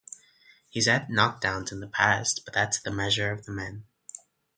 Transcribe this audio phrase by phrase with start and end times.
[0.67, 3.85] He's had knock-downs in the past but that's the measure of the man.